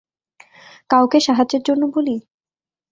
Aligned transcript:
কাউকে 0.89 1.17
সাহায্যের 1.19 1.61
জন্য 1.67 1.83
বলি! 1.95 2.15